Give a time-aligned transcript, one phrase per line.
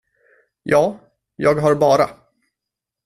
[0.63, 0.99] Ja,
[1.35, 2.09] jag har bara.